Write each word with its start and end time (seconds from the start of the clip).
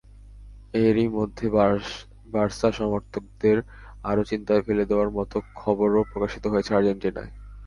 এরই 0.79 1.07
মধ্যে 1.17 1.45
বার্সা 2.33 2.69
সমর্থকদের 2.79 3.57
আরও 4.03 4.23
চিন্তায় 4.31 4.63
ফেলে 4.67 4.83
দেওয়ার 4.89 5.09
মতো 5.17 5.37
খবরও 5.55 6.01
প্রকাশিত 6.11 6.43
হয়েছে 6.49 6.71
আর্জেন্টিনায়। 6.77 7.31